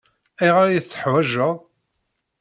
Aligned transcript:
Ayɣer 0.41 0.65
ay 0.67 0.81
t-teḥwajeḍ? 0.81 1.55